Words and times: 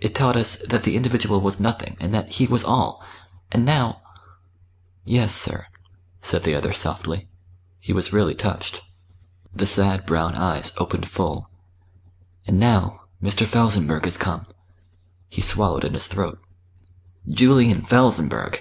It 0.00 0.14
taught 0.14 0.36
us 0.36 0.56
that 0.68 0.82
the 0.82 0.96
individual 0.96 1.40
was 1.40 1.58
nothing, 1.58 1.96
and 1.98 2.12
that 2.12 2.32
He 2.32 2.46
was 2.46 2.62
all. 2.62 3.02
And 3.50 3.64
now" 3.64 4.02
"Yes, 5.16 5.34
sir," 5.34 5.66
said 6.20 6.42
the 6.44 6.54
other 6.54 6.74
softly. 6.74 7.26
He 7.80 7.94
was 7.94 8.12
really 8.12 8.34
touched. 8.34 8.82
The 9.54 9.64
sad 9.64 10.04
brown 10.04 10.34
eyes 10.34 10.72
opened 10.76 11.08
full. 11.08 11.48
"And 12.46 12.60
now 12.60 13.00
Mr. 13.22 13.46
Felsenburgh 13.46 14.06
is 14.06 14.18
come." 14.18 14.44
He 15.30 15.40
swallowed 15.40 15.86
in 15.86 15.94
his 15.94 16.06
throat. 16.06 16.38
"Julian 17.26 17.80
Felsenburgh!" 17.80 18.60